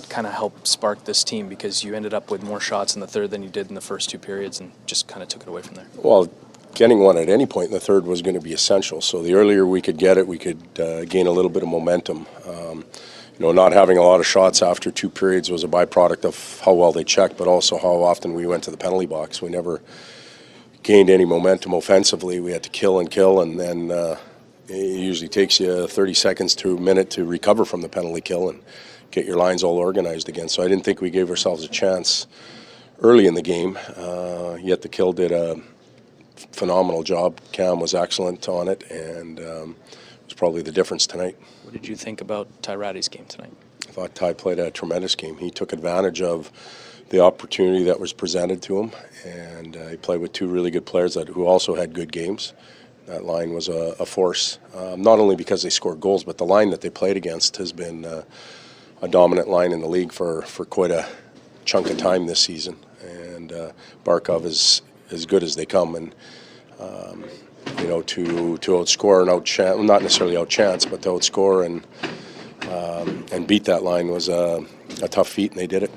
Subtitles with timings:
[0.00, 3.06] kind of help spark this team because you ended up with more shots in the
[3.06, 5.48] third than you did in the first two periods and just kind of took it
[5.48, 5.86] away from there.
[5.96, 6.30] Well,
[6.74, 9.00] getting one at any point in the third was going to be essential.
[9.00, 11.68] So the earlier we could get it, we could uh, gain a little bit of
[11.68, 12.26] momentum.
[12.46, 12.84] Um,
[13.38, 16.60] you know, not having a lot of shots after two periods was a byproduct of
[16.64, 19.42] how well they checked, but also how often we went to the penalty box.
[19.42, 19.82] We never
[20.82, 22.40] gained any momentum offensively.
[22.40, 24.16] We had to kill and kill, and then uh,
[24.68, 28.48] it usually takes you 30 seconds to a minute to recover from the penalty kill
[28.48, 28.62] and
[29.10, 30.48] get your lines all organized again.
[30.48, 32.26] So I didn't think we gave ourselves a chance
[33.00, 33.78] early in the game.
[33.96, 35.60] Uh, yet the kill did a
[36.52, 37.40] phenomenal job.
[37.52, 41.36] Cam was excellent on it, and um, it was probably the difference tonight.
[41.62, 43.52] What did you think about Ty Tyratti's game tonight?
[43.88, 45.38] I thought Ty played a tremendous game.
[45.38, 46.50] He took advantage of
[47.08, 48.90] the opportunity that was presented to him,
[49.24, 52.52] and uh, he played with two really good players that who also had good games.
[53.06, 56.44] That line was a, a force, um, not only because they scored goals, but the
[56.44, 58.24] line that they played against has been uh,
[59.00, 61.08] a dominant line in the league for, for quite a
[61.64, 62.76] chunk of time this season.
[63.00, 63.72] And uh,
[64.04, 64.82] Barkov is
[65.12, 66.14] as good as they come, and
[66.80, 67.24] um,
[67.78, 71.86] you know to to outscore and outchance, not necessarily outchance, but to outscore and
[72.72, 74.64] um, and beat that line was a,
[75.02, 75.90] a tough feat, and they did it.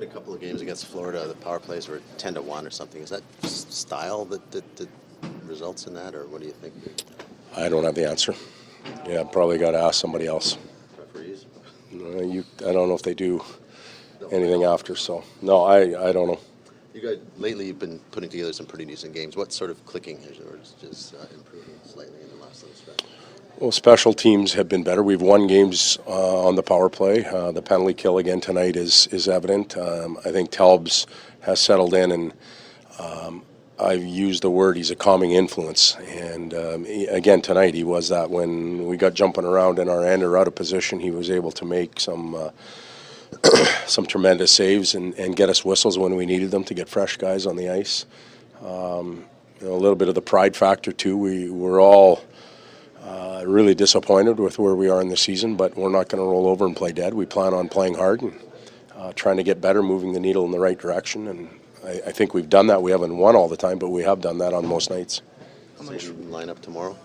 [0.00, 3.00] A couple of games against Florida, the power plays were 10 to 1 or something.
[3.00, 4.88] Is that style that, that, that
[5.52, 6.74] results in that, or what do you think?
[7.56, 8.34] I don't have the answer.
[9.06, 10.56] Yeah, probably got to ask somebody else.
[10.98, 11.44] Referees?
[11.94, 13.44] Uh, you, I don't know if they do
[14.32, 14.96] anything after.
[14.96, 16.40] So no, I, I don't know.
[16.94, 19.36] You guys, lately you've been putting together some pretty decent games.
[19.36, 23.02] What sort of clicking is or just uh, improving slightly in the last little stretch?
[23.58, 25.02] Well, special teams have been better.
[25.02, 27.24] We've won games uh, on the power play.
[27.24, 29.76] Uh, the penalty kill again tonight is is evident.
[29.76, 31.06] Um, I think Talbs
[31.40, 32.32] has settled in, and
[32.98, 33.42] um,
[33.78, 35.96] I've used the word he's a calming influence.
[36.06, 40.04] And um, he, again tonight, he was that when we got jumping around in our
[40.04, 42.34] end or out of position, he was able to make some.
[42.34, 42.50] Uh,
[43.86, 47.16] some tremendous saves and, and get us whistles when we needed them to get fresh
[47.16, 48.04] guys on the ice.
[48.60, 49.24] Um,
[49.60, 51.16] you know, a little bit of the pride factor too.
[51.16, 52.22] We were all
[53.02, 56.28] uh, really disappointed with where we are in the season, but we're not going to
[56.28, 57.14] roll over and play dead.
[57.14, 58.38] We plan on playing hard and
[58.94, 61.26] uh, trying to get better, moving the needle in the right direction.
[61.28, 61.48] And
[61.84, 62.82] I, I think we've done that.
[62.82, 65.22] We haven't won all the time, but we have done that on most nights.
[65.78, 66.96] How much line up tomorrow?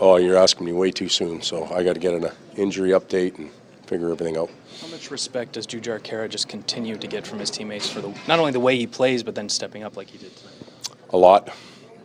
[0.00, 3.38] Oh, you're asking me way too soon, so I got to get an injury update
[3.38, 3.50] and
[3.86, 4.50] figure everything out.
[4.80, 8.08] How much respect does Jujhar Khaira just continue to get from his teammates for the
[8.26, 10.54] not only the way he plays, but then stepping up like he did tonight?
[11.10, 11.54] A lot,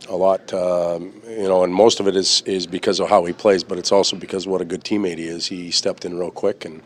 [0.07, 0.53] a lot.
[0.53, 3.77] Um, you know, and most of it is is because of how he plays, but
[3.77, 5.47] it's also because what a good teammate he is.
[5.47, 6.81] He stepped in real quick and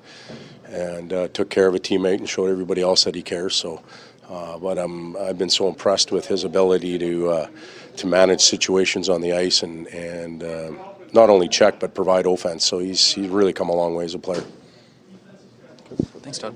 [0.67, 3.55] and uh, took care of a teammate and showed everybody else that he cares.
[3.55, 3.83] So,
[4.29, 7.47] uh, but um, I've been so impressed with his ability to uh,
[7.97, 10.79] to manage situations on the ice and and um
[11.13, 12.65] not only check but provide offense.
[12.65, 14.43] So he's he's really come a long way as a player.
[16.23, 16.51] Thanks, Todd.